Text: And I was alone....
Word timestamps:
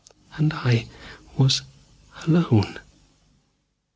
And 0.35 0.51
I 0.53 0.87
was 1.37 1.61
alone.... 2.25 2.79